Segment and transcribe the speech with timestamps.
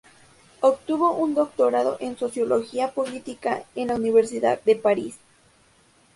[0.61, 5.13] Obtuvo un doctorado en Sociología política en la Universidad de París.